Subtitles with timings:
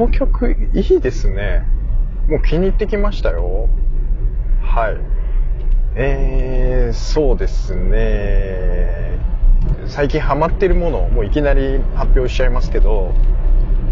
[0.00, 1.66] の曲いいですね。
[2.28, 3.68] もう気に入ってきましたよ。
[4.62, 4.96] はい。
[5.94, 9.18] えー、そうですね。
[9.86, 13.12] 最近ハマってるもの、もういきなり発表しちゃいますけど、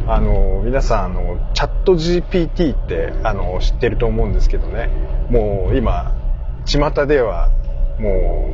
[0.07, 4.89] あの、皆さん、あの、チャット GPT って、あの、知ってると思うんですけどね。
[5.29, 6.15] もう今、
[6.65, 7.51] 巷では、
[7.99, 8.49] も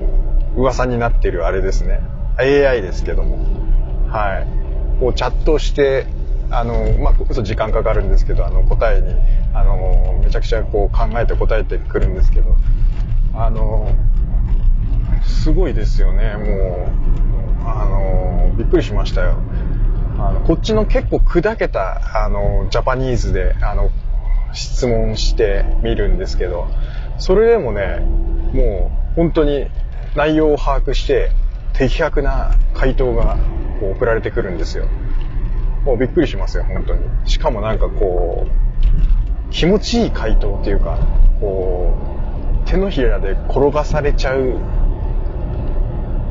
[0.56, 2.00] う、噂になってるあれですね。
[2.38, 3.38] AI ですけども。
[4.08, 4.46] はい。
[4.98, 6.06] こうチャットして、
[6.54, 9.14] あの、まあ、嘘時間かかるんですけど、あの、答えに、
[9.52, 12.56] あの、めちゃくちゃこう考えて答えてくるんですけど、
[13.34, 13.92] あの、
[15.22, 16.88] すごいですよね、も
[17.64, 19.36] う、あの、びっくりしましたよ。
[20.18, 23.90] あの、こっちの結構砕けた、あの、ジャパニーズで、あの、
[24.52, 26.68] 質問してみるんですけど、
[27.18, 27.98] それでもね、
[28.52, 29.68] もう本当に
[30.14, 31.32] 内容を把握して、
[31.72, 33.36] 的確な回答が
[33.80, 34.86] こう送られてくるんですよ。
[35.84, 37.00] もうびっくりしますよ、本当に。
[37.24, 40.98] しかもなんかこう、気持ちいい回答っていうか、
[41.40, 41.94] こ
[42.66, 44.58] う、手のひらで転がされちゃう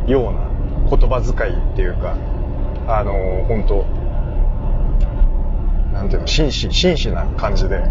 [0.07, 0.49] ような
[0.89, 2.17] 言葉遣いっていうか、
[2.87, 3.13] あの、
[3.47, 3.85] 本当
[5.93, 7.83] なんていうの、真摯、真摯な感じで、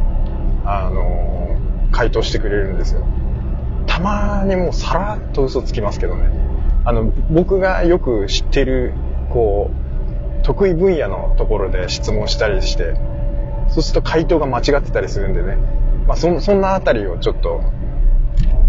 [0.64, 1.56] あの、
[1.92, 3.06] 回答してくれるんですよ。
[3.86, 6.30] たまにもうさらっと嘘つきますけどね。
[6.84, 8.92] あの、僕がよく知ってる、
[9.30, 9.81] こう、
[10.42, 12.94] 得意分野のところで質問したりして、
[13.68, 15.56] そうすると回答が間違ってたりするんでね。
[16.06, 17.62] まあ、そ、そんなあたりをちょっと、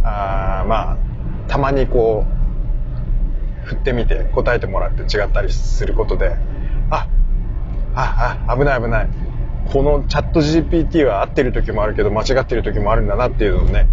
[0.03, 0.97] あまあ、
[1.47, 2.25] たまにこ
[3.63, 6.35] う、振ってみて答えてもらって違ったりすることで、
[6.89, 7.07] あ、
[7.95, 9.09] あ、あ、危ない危ない。
[9.71, 13.87] このチャット GPT は合ってる時もあるけど間違ってる時もあるんだなっていうのをね、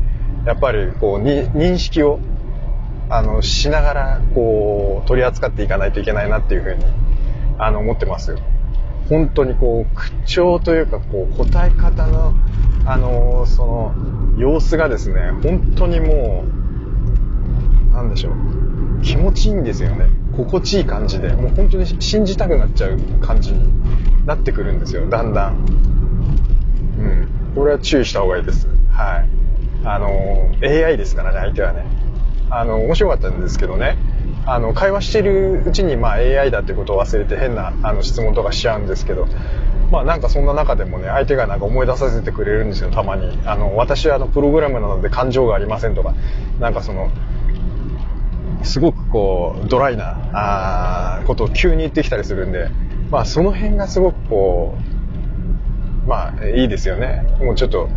[0.45, 2.19] やっぱりこうに認識を
[3.13, 6.85] あの、しながら、こう、取り扱っていかないといけないなっていうふうに、
[7.61, 8.37] あの、思ってます。
[9.09, 12.35] 本当にこう、口調というか、こう、答え方の、
[12.87, 13.95] あの、その、
[14.39, 16.45] 様子がですね、本当にも
[17.91, 19.03] う、なんでしょう。
[19.03, 20.07] 気持ちいいんですよね。
[20.37, 25.55] 心地いい感じで、もう本当に信じたくなっちゃう感じになってくるんですよ、だんだん。
[26.99, 27.29] うん。
[27.55, 28.69] これは注意した方がいいです。
[28.91, 29.29] はい。
[29.85, 30.09] あの、
[30.63, 31.85] AI ですからね、相手はね。
[32.49, 33.97] あの、面白かったんですけどね、
[34.47, 39.27] あの、会話してるうちに、まあ AI だってことを忘れて変なあの質問とかしちゃうんですけど、
[39.91, 43.39] まあなんかそんな中でもね、相手がなんか思い出させてくれるんですよ、たまに。
[43.45, 46.15] あの、私はあの、プログラムなので感情がありませんとか、
[46.59, 47.11] なんかその、
[48.63, 52.71] すごくこう、ドライな、あことを急に言ってきたりするんで、
[53.11, 54.75] まあその辺がすごくこ
[56.07, 57.25] う、まあいいですよね。
[57.41, 57.89] もうちょっと、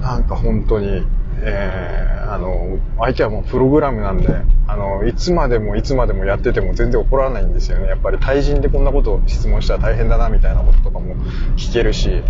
[0.00, 1.06] なんか本当に、
[1.40, 4.28] えー、あの、相手はもうプログラムなんで、
[4.66, 7.88] あの、いつまでもいつまでもやってても全然怒らないんですよね。
[7.88, 11.16] やっぱり対人でこんなことを質問したら大変だなみたいなこととかも
[11.56, 12.22] 聞けるし、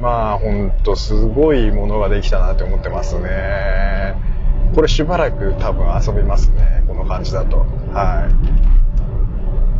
[0.00, 4.14] まあほんとすごいものができたなって思ってますね。
[4.74, 6.84] これしばらく多分遊びますね。
[6.88, 7.58] この感じだと。
[7.92, 8.28] は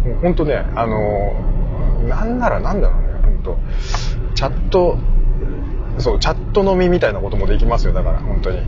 [0.05, 0.09] い。
[0.09, 1.35] もうほんとね、あの、
[2.09, 3.59] なんならなんだろうね、ほんと。
[4.35, 4.99] チャット、
[5.99, 8.59] そう、チャット飲みみたいなこともできますよ、だから、本当に。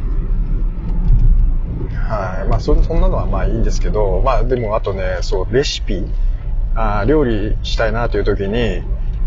[1.94, 2.48] はい。
[2.48, 6.04] まあそ、そんなのはまあいいんですけど、まあでもあとね、そう、レシピ、
[6.74, 8.82] あ料理したいなという時に、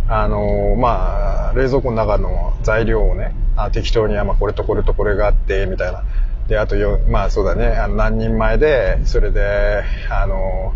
[0.07, 6.03] あのー、まあ、冷蔵庫の中の材料をね、あ適当に、まあ、これとこれとこれがあって、みたいな。
[6.47, 10.73] で、あとよ、まあそうだね、あの何人前で、それで、あの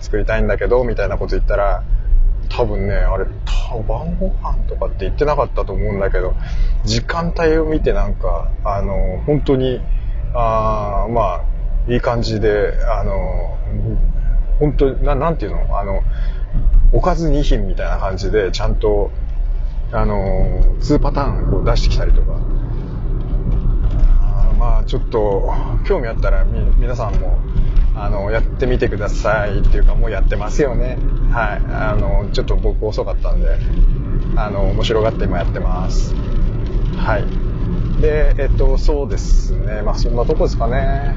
[0.00, 1.82] ー、作りたいんだけど、みたいなこと言ったら、
[2.56, 3.24] 多分ね、あれ、
[3.88, 6.34] 晩ご飯とかって言ってなかったと思うんだけど、
[6.84, 9.80] 時間帯を見てなんか、あの、本当に、
[10.34, 13.58] あまあ、いい感じで、あの、
[14.58, 15.78] 本当な、なんていうの？
[15.78, 16.02] あの、
[16.92, 19.10] おかず2品みたいな感じで、ちゃんと、
[19.92, 22.38] あの、2パターンこう出してきたりとか。
[24.20, 25.52] あまあ、ちょっと、
[25.84, 27.36] 興味あったらみ、皆さんも、
[27.96, 30.98] あの、やってみてくださいっていうか、もうやってますよね。
[31.30, 31.62] はい。
[31.72, 33.58] あの、ちょっと僕遅かったんで、
[34.36, 36.14] あの、面白がって今やってます。
[36.96, 38.00] はい。
[38.00, 39.82] で、えっと、そうですね。
[39.82, 41.14] まあ、そんなとこですかね。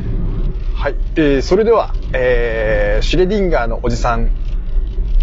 [0.75, 0.95] はい。
[1.15, 4.29] えー、それでは、えー、シュレディンガーのおじさん、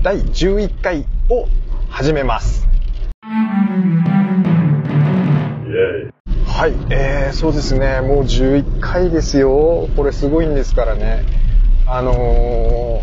[0.03, 1.47] 第11回を
[1.89, 2.67] 始めます。
[6.47, 8.01] はい、えー、そうですね。
[8.01, 9.89] もう11回ですよ。
[9.97, 11.44] これすごいんですからね。
[11.87, 13.03] あのー、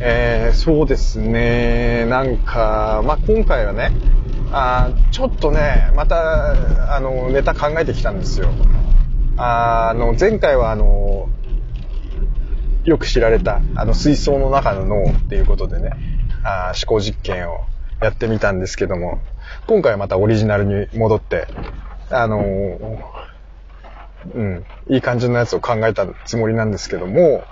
[0.00, 3.90] えー、そうですね、なんか、まあ、今回はね、
[4.52, 8.50] あちょっとね、また、あの、ネタ考えてきたんですよ。
[9.36, 11.28] あの、前回はあの、
[12.84, 15.90] よく知られた、あの、水槽の中の脳っていうことでね、
[16.44, 17.60] あ思考実験を
[18.00, 19.20] やってみたんですけども、
[19.66, 21.48] 今回はまたオリジナルに戻って、
[22.10, 22.98] あのー、
[24.34, 27.44] うん、いい感じのやつを考えたつもりなんですけども、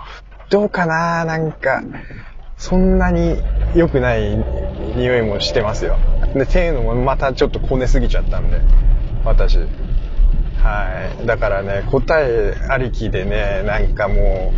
[0.49, 1.83] どうかななんか、
[2.57, 3.37] そんなに
[3.75, 4.35] 良くない
[4.95, 5.97] 匂いもしてますよ。
[6.33, 8.59] で、っていうのもまたちょっとこねすぎちゃったんで、
[9.23, 9.57] 私。
[9.57, 11.25] はい。
[11.27, 14.53] だからね、答えありきでね、なんかも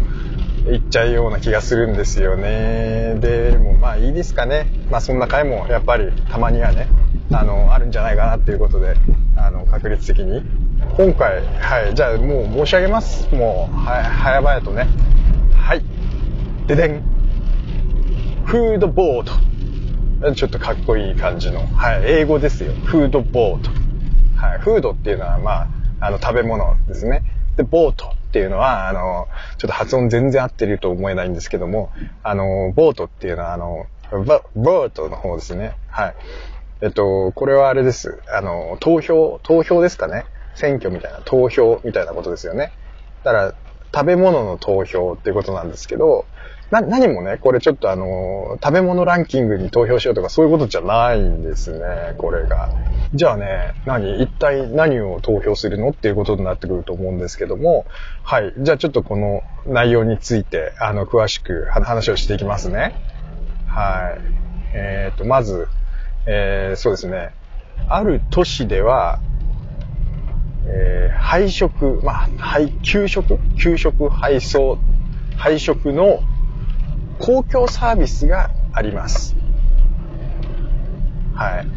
[0.65, 3.15] う、言っちゃうような気がするんですよね。
[3.19, 4.67] でもまあいいですかね。
[4.91, 6.87] まあそんな回もやっぱりたまにはね、
[7.33, 8.95] あの、あるんじゃないかなっていうことで、
[9.35, 10.43] あの、確率的に。
[10.97, 13.33] 今回、はい、じゃあもう申し上げます。
[13.33, 14.87] もう、は、早々とね。
[16.71, 17.03] ででん。
[18.45, 20.33] フードボート。
[20.35, 21.67] ちょっとかっこいい感じの。
[21.67, 22.71] はい、英語ですよ。
[22.85, 23.69] フードボート。
[24.37, 25.67] はい、フードっていうのは、まあ、
[25.99, 27.23] あの、食べ物ですね。
[27.57, 29.27] で、ボートっていうのは、あの、
[29.57, 31.91] ちょっと発音全然合ってると思えないんですけども、
[32.23, 33.87] あの、ボートっていうのは、あの、
[34.55, 35.73] ボートの方ですね。
[35.89, 36.15] はい。
[36.79, 38.21] えっと、これはあれです。
[38.33, 40.23] あの、投票、投票ですかね。
[40.55, 42.71] 選挙みたいな、投票みたいなことですよね。
[43.25, 43.53] だから、
[43.93, 46.25] 食べ物の投票っていうことなんですけど、
[46.71, 52.69] な、何もね、これちょっとあの、食べ物ランキングに投票しようとかそういうことじゃないんですね、これが。
[53.13, 57.85] じゃあね、何一体何を投票するのっていうことになってくると思うんですけども、
[58.23, 58.53] はい。
[58.57, 62.95] じゃあちょっとこの内容について、あの、詳しく話をしていきますね。
[63.67, 64.21] はい。
[64.73, 65.67] えっ、ー、と、まず、
[66.25, 67.33] えー、そうですね。
[67.89, 69.19] ある都市では、
[70.67, 73.39] えー、配食、まあ、配、給食？
[73.57, 74.77] 給食配送、
[75.35, 76.21] 配食の
[77.21, 79.35] 公共サービスがあります。
[81.35, 81.67] はい。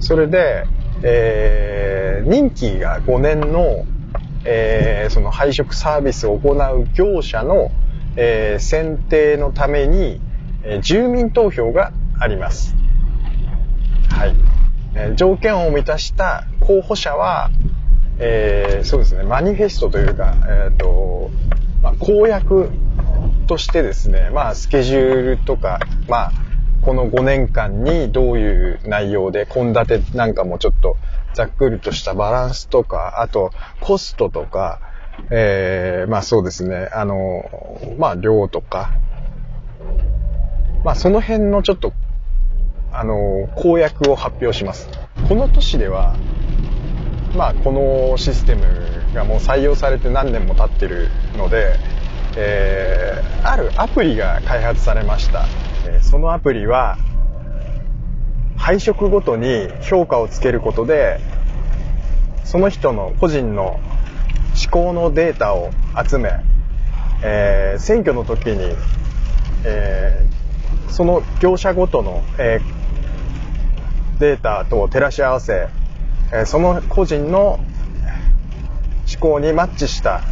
[0.00, 0.64] それで、
[1.02, 3.84] えー、任期が5年の、
[4.44, 7.70] えー、その配食サービスを行う業者の、
[8.16, 10.20] えー、選定のために、
[10.62, 12.76] えー、住民投票があります。
[14.08, 14.36] はい。
[14.94, 17.50] えー、条件を満たした候補者は、
[18.18, 21.30] えー、そうですね、マニフェストというか、えっ、と、
[21.82, 22.70] まあ、公約
[23.52, 25.78] としてですね、まあ、スケジュールとか、
[26.08, 26.32] まあ、
[26.80, 30.96] この5年間にどういう内容で、献立なんかもちょっと
[31.34, 33.50] ざっくりとしたバランスとか、あと、
[33.82, 34.80] コストとか、
[35.30, 37.44] えー、まあそうですね、あの、
[37.98, 38.94] まあ量とか、
[40.82, 41.92] まあその辺のちょっと
[42.90, 44.88] あの、公約を発表します。
[45.28, 46.16] この都市では、
[47.36, 48.64] まあ、このシステム
[49.14, 51.76] がもう採用されて何年も経ってるので、
[52.36, 53.21] え、
[53.76, 55.46] アプリが開発されました。
[56.02, 56.98] そのアプリは、
[58.56, 61.20] 配色ごとに評価をつけることで、
[62.44, 63.80] その人の個人の
[64.62, 65.70] 思考のデータを
[66.06, 66.30] 集め、
[67.24, 68.76] えー、選挙の時に、
[69.64, 75.68] えー、その業者ごとの、えー、データと照らし合わせ、
[76.32, 77.58] えその個人の
[79.10, 80.22] 思考にマッチした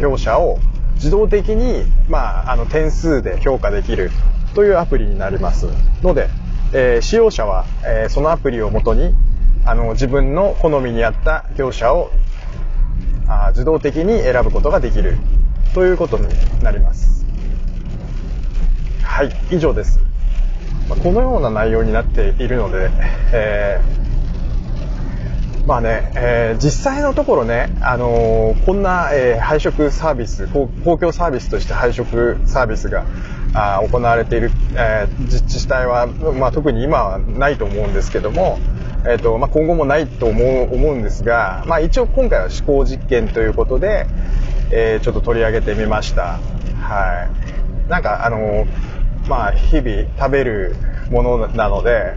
[0.00, 0.58] 業者を
[1.00, 4.10] 自動的に、まあ、あの点数で評価できる
[4.54, 5.66] というアプリになります
[6.02, 6.28] ので、
[6.74, 9.14] えー、使用者は、えー、そのアプリをもとに
[9.64, 12.10] あの自分の好みに合った業者を
[13.26, 15.16] あ自動的に選ぶことができる
[15.72, 16.28] ということに
[16.62, 17.24] なります。
[19.02, 20.00] はい、以上です。
[20.88, 22.90] まあ、このような内容になっているので、
[23.32, 23.99] えー、
[25.70, 33.06] まあね、えー、実際のところね、あのー、こんな、え配食サービス公、公共サービスとして配食サービスが
[33.54, 38.58] あ行われている、え自治体は、まあ、特に今はないと思うんですけども、
[39.06, 44.08] えーとまあ、今後もないと思う思うんですが、まあ、一応今回は思考実験ということで、
[44.72, 46.40] えー、ちょっと取り上げてみました。
[46.80, 47.28] は
[47.86, 47.88] い。
[47.88, 48.66] なんか、あのー
[49.28, 50.74] まあ、日々食べる
[51.12, 52.14] ものなので、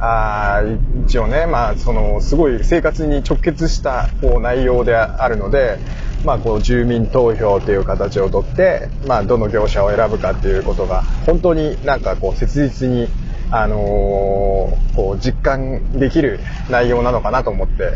[0.00, 0.62] あ
[1.06, 5.78] 一応ね、まあ、その、すごい生活に直結したこう内容であるので、
[6.24, 13.08] まあ、こう、住民投票という形をとって、まあ、どの業者を選ぶかっていうことが、本当になんかこう、切実に、
[13.50, 16.40] あのー、こう、実感できる
[16.70, 17.92] 内容なのかなと思って、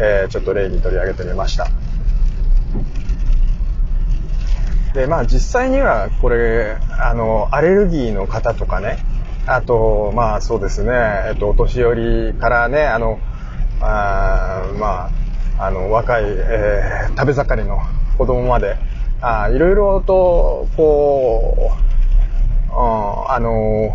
[0.00, 1.68] えー、ちょっと例に取り上げてみました。
[4.94, 8.98] で、まあ実際にはこれ、あの、アレルギーの方とかね、
[9.46, 10.92] あと、まあそうですね、
[11.28, 13.18] えっと、お年寄りからね、あの、
[13.80, 15.10] あま
[15.58, 17.78] あ、あの、若い、えー、食べ盛りの
[18.16, 18.76] 子供まで、
[19.20, 21.72] あいろいろと、こ
[22.70, 23.94] う、うん、あの、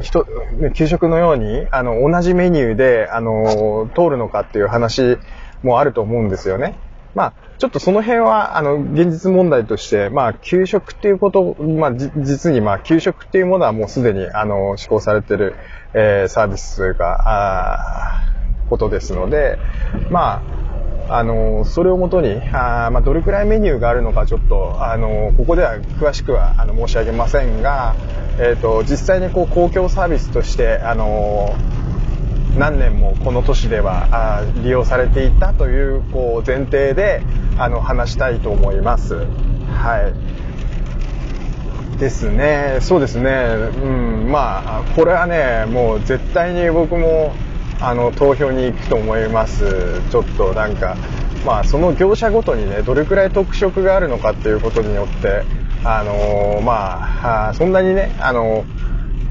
[0.00, 0.26] 人、
[0.74, 5.18] 給食のように、あの、同じメニューで、あの、通るのかっていう話
[5.62, 6.78] もあると思うんですよね。
[7.14, 15.56] まあ、ちょっとその辺は、あの、現実問題として、まあ、給食っていうこと、まあ、実に、まあ、給食っていうものはもうすでに、あの、施行されてる、
[15.92, 18.28] えー、サービスというか、あ
[18.68, 19.58] ことですので、
[20.10, 20.42] ま
[21.08, 27.96] あ、あの、それをもとに、あまあ、どれくらいメニューがあるのかちょっと、あの、ここでは詳しくは、あの、申し上げませんが、
[28.38, 31.56] えっ、ー、と、実際にこう、公共サービスとして、あの、
[32.56, 37.22] 何年もこの都市では利用されていたというこう前提で
[37.56, 39.14] あの話したいと思います。
[39.14, 40.12] は
[41.96, 41.98] い。
[41.98, 42.78] ですね。
[42.80, 43.30] そうですね。
[43.82, 44.30] うん。
[44.30, 47.34] まあ、これはね、もう絶対に僕も
[47.80, 50.00] あの投票に行くと思います。
[50.10, 50.96] ちょっとなんか、
[51.44, 55.44] まあその業者ごとにね、どれくらい特色があるのかっていうことによって、
[55.84, 58.77] あのー、まあ、そんなにね、あのー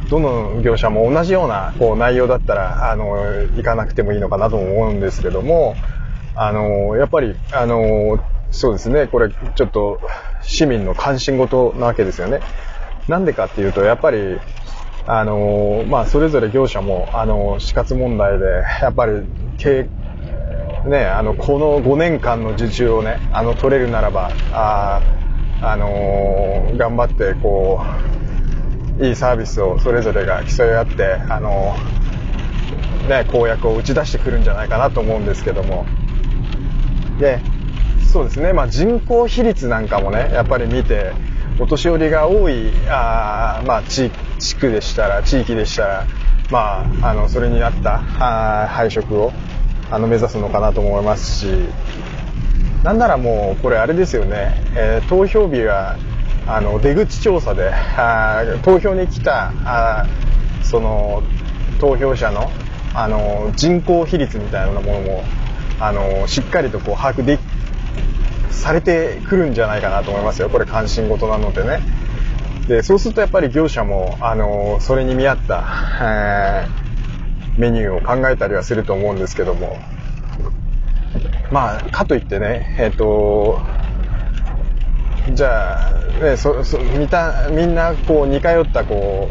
[0.10, 3.06] どの業者も同じようなこう内容だったら、あの、
[3.56, 5.80] 行かなくてもいいのかなと思うんですけども、
[6.34, 10.00] あの、やっぱり、あの、そうですね、これちょっと
[10.42, 12.44] 市民の関心事なわけですよね。
[13.08, 14.40] なんでかっていうと、やっぱり、
[15.06, 18.46] あの、まあ、それぞれ業者も、あの、死活問題で、
[18.82, 19.24] やっぱり、
[19.58, 19.90] 経
[20.86, 25.02] ね、あの、この5年間の受注をね、あの、取れるならば、あ
[25.60, 28.17] あの頑張って、こう、
[29.00, 31.76] いいサービスをそれぞれが競い合って、あの、
[33.08, 35.86] ね、公約を打ち出してくるんじゃないかなと思うんですけども。
[37.20, 37.40] で、
[38.12, 41.14] そうですね、まあ人口比率なんかもね、やっぱり見て、
[41.60, 46.08] お年寄りが多い、あまあ地、地区でしたら、地域でしたら、
[46.52, 49.32] まあ、あの、それに合ったあ配食を、
[49.92, 51.48] あの、目指すのかなと思いますし、
[52.84, 55.98] なんならもう、これあれですよね、えー、投票日は
[56.48, 60.06] あの出口調査であ投票に来たあ
[60.64, 61.24] その
[61.80, 62.50] 投票者の
[62.94, 65.24] あの人口比率みたいなものも
[65.80, 67.38] あのしっかりとこう把握で
[68.50, 70.50] されてくるんじゃないかなと思いますよ。
[70.50, 71.82] これ関心事なのでね。
[72.68, 75.64] でそうするとやっぱり業者もあのそれに見合った、
[76.02, 79.78] えー、メニューを考えたりはすると思うんですけども。
[81.52, 83.62] まあかといってねえっ、ー、と
[85.34, 85.92] じゃあ、
[86.24, 89.30] ね、そそみたみんなこう似通ったこ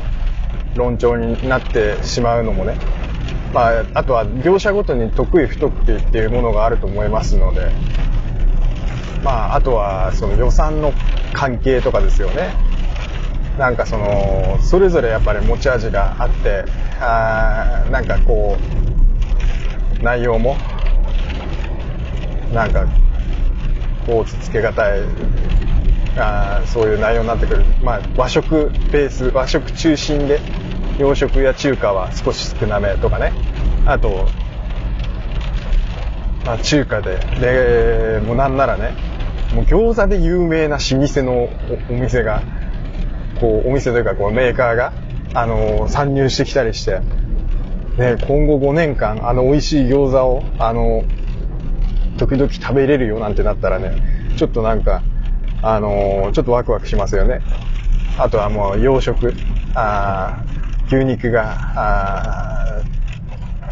[0.75, 2.77] う論調になってしまうのもね、
[3.53, 7.71] まあ、あとは業者ごとに得意不得意っていうものがあると思いますので、
[9.23, 10.93] まあ、あとはその予算の
[11.33, 12.55] 関係とかですよね。
[13.59, 16.65] なんかその、それぞれやっぱり持ち味があって、
[17.01, 18.59] あなんかこ
[20.01, 20.57] う、内容も、
[22.53, 22.87] なんか、
[24.07, 25.01] こうつつけがたい
[26.17, 30.41] あそういう内容になってくる、まあ、和食ベース和食中心で
[30.99, 33.33] 洋食や中華は少し少なめとかね。
[33.85, 34.27] あと、
[36.45, 38.95] まあ、中華ででもうなんならね
[39.55, 41.49] もう餃子で有名な老舗の
[41.91, 42.43] お店が
[43.41, 44.93] こうお店というかこうメーカーが、
[45.35, 47.01] あの参入してきたりして、
[47.99, 51.05] ね、今後5年間あの美味しい餃子をあの
[52.17, 55.03] 時々食べれるよなんてなったらねちょっとなんか
[55.63, 57.43] あのー、ちょっとワクワクしますよね。
[58.19, 59.35] あとはもう洋食、
[59.75, 60.43] あ
[60.87, 62.83] 牛肉が、あ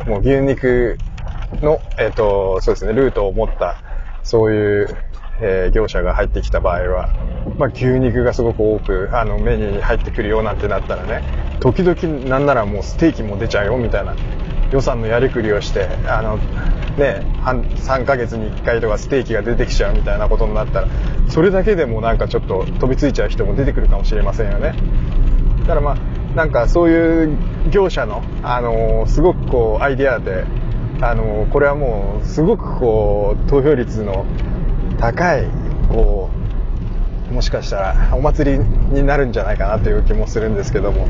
[0.06, 0.98] もう牛肉
[1.62, 3.76] の、えっ、ー、と、そうですね、ルートを持った、
[4.22, 4.96] そういう、
[5.40, 7.08] えー、業者が入ってきた場合は、
[7.58, 11.24] まあ、牛肉がすごく多く、あの、メニューに入ってくるようなんてなったらね、
[11.60, 14.16] 時々なんならもうステーキも出ちゃうよみたいな
[14.74, 16.36] 予算のやりくりをして、あの、
[16.98, 20.88] ね、3ヶ月に1回とかステーキが出てきちゃうみたいなことになったら、
[21.28, 24.74] それだけでもなんかちょっと飛びついちゃう人も出てくるかもしれませんよね。
[25.60, 25.96] だからまあ、
[26.34, 27.38] なんかそういう
[27.70, 30.44] 業者の、あの、すごくこう、アイデアで、
[31.00, 34.26] あの、これはもう、すごくこう、投票率の
[34.98, 35.46] 高い、
[35.88, 36.30] こ
[37.30, 41.06] う、もしかしたらお祭りになるんじゃないかなという気もするんですけども、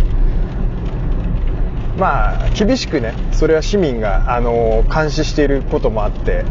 [1.99, 6.45] まあ、厳しくね、それは市民が、あの監視していることもあって、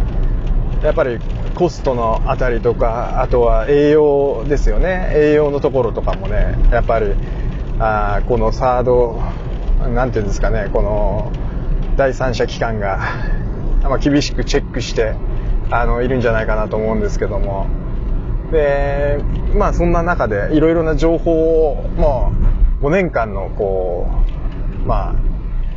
[0.84, 1.20] やっぱり
[1.56, 5.12] コストのあたりとか、あとは栄養ですよね。
[5.16, 7.14] 栄養のところとかもね、やっぱり、
[7.80, 9.22] あこのサード、
[9.94, 11.32] なんていうんですかね、この
[11.98, 13.00] 第三者機関が、
[13.84, 15.14] まあ、厳しくチェックして、
[15.70, 17.68] あの、いるんじゃないかなと思うんですけども。
[18.52, 19.20] で、
[19.56, 22.32] まあそんな中でいろいろな情報を、も
[22.82, 24.08] う5年間のこ
[24.86, 25.33] う、まあ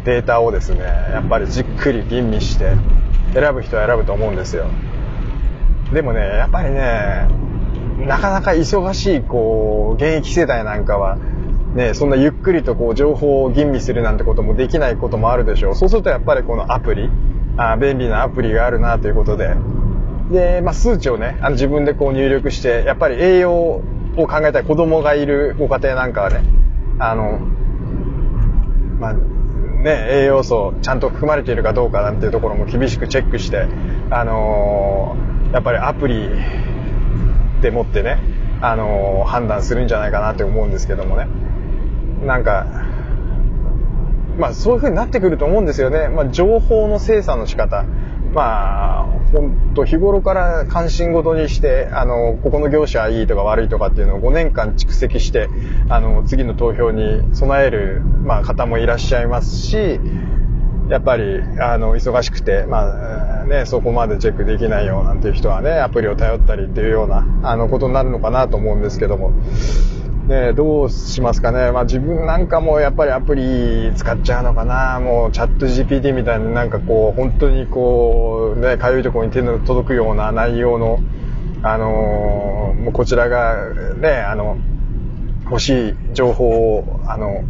[0.07, 2.77] データをですね、やっぱりじっくり吟味して
[3.35, 4.67] 選ぶ人は選ぶと思うんですよ。
[5.93, 7.27] でもね、やっぱりね、
[8.07, 11.19] なかなか忙しい、こう、現役世代なんかは、
[11.75, 15.75] ね、そんなゆっくりとこう情報を吟味するなんてこともできないこともあるでしょう。
[15.75, 17.11] そうするとやっぱりこのアプリ、
[17.57, 19.57] あ便利なアプリがあるなということで、
[20.31, 23.83] で、まあ、数値をね、あの自分でこう入力して、やっぱり栄養を
[24.17, 26.45] 考えたい子供がいるご家庭なんかはね、
[27.01, 27.41] あの、
[29.01, 29.36] まあ、
[29.83, 33.67] ね、栄養素ちゃんと含まれているかどうかなんていうところも厳しくチェックして、
[34.11, 36.31] あのー、やっぱりアプリ
[37.61, 38.19] でもってね、
[38.61, 41.29] あのー、判断するんじゃないかなって思うんですけどもね。
[42.25, 42.67] なんか、
[44.39, 46.09] まあそういう風になってくると思うんですよね。
[46.09, 47.85] まあ情報の精査の仕方。
[48.37, 55.49] まあ、本当日頃から関心事にして、あの、ここの業者はいいとか悪いとかっていうのを5年間蓄積して、
[55.89, 59.99] あの、次の投票に備える、まあ、方もいらっしゃいますし、
[60.91, 69.33] やっぱり、あの、忙しくて、まあ、ね、そこまでチェックできないよなんていう人はね、アプリを頼ったりっていうような、あの、ことになるのかなと思うんですけども、
[70.27, 71.71] ね、どうしますかね。
[71.71, 74.99] まあ自分なんかもやっぱりアプリ使っちゃうのかな。
[74.99, 80.99] もうチャット GPT みたいになんかこう、本当にこう、ね、かゆいところに手の届くような内容の、
[81.63, 84.59] あのー、もうこちらがね、あの、
[85.45, 87.45] 欲しい情報を、あの、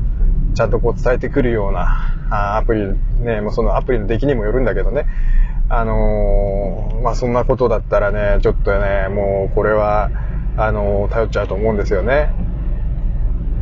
[0.54, 5.06] ちゃんとこう伝えてくるようなあアプリ、ね、もうそのアプリの出来にもよるんだけどね。
[5.71, 10.11] あのー、まあそんなことだったらね、ちょっとね、もうこれは、
[10.59, 12.30] あの、頼っちゃうと思うんですよね。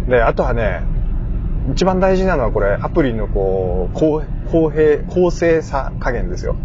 [0.08, 0.82] で、あとはね、
[1.73, 6.56] 一番大事なのはこれ、アプリのこう、公公平、公正さ加減ですよ。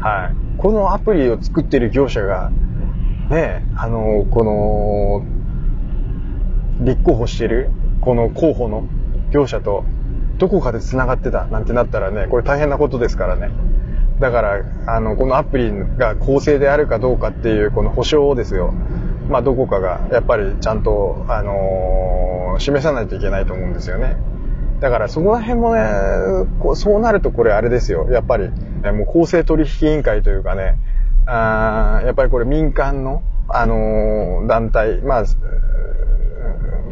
[0.00, 0.58] はい。
[0.58, 2.50] このアプリを作ってる業者が、
[3.30, 5.24] ね、あの、この、
[6.84, 7.70] 立候補してる、
[8.00, 8.84] この候補の
[9.30, 9.84] 業者と、
[10.38, 13.50] どこかで繋がってたなんてなったらね、これ大変なことですからね。
[14.20, 18.72] だから、あの、このアプリが公正であるかどうかっていう、この保証をですよ、
[19.28, 24.16] まあ、どこかがやっぱりちゃんと、あのー、示さないといけないと思うんですよね。
[24.80, 25.82] だからそこら辺もね、
[26.60, 28.08] こうそうなるとこれあれですよ。
[28.10, 28.50] やっぱり、
[28.92, 30.78] もう公正取引委員会というかね、
[31.26, 35.24] あやっぱりこれ民間の、あのー、団体、まあ、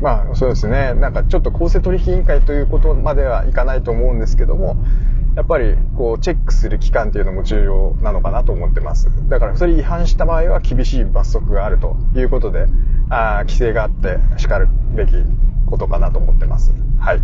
[0.00, 4.76] まあそうですね、なんかちょっと公正取引委員会ということまではいかないと思うんですけども、
[5.36, 9.10] やっぱりこうチェックする期間っていうのも重要なのかなと思ってます。
[9.28, 12.66] だからそれ違反した場合は厳しい罰則があるということで、
[13.10, 15.12] あ規制があって叱るべき
[15.66, 16.72] ことかなと思ってます。
[17.00, 17.20] はい。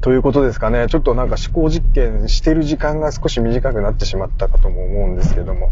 [0.00, 0.86] ということですかね。
[0.88, 5.70] ちょっとなんか思考実験してる時間が少し短くなってしまったかとも思うんですけども、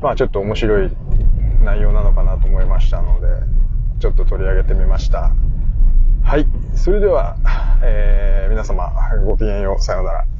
[0.00, 0.90] まあちょっと面白い
[1.62, 3.26] 内容なのかなと思いましたので、
[3.98, 5.32] ちょっと取り上げてみました。
[6.22, 6.46] はい。
[6.74, 7.36] それでは、
[7.82, 8.92] えー、皆様、
[9.26, 9.82] ごきげんよう。
[9.82, 10.33] さようなら。